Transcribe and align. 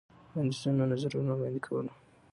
وړاندیزونو، 0.29 0.81
نظرونه 0.93 1.31
وړاندې 1.33 1.61
کولو. 1.67 1.91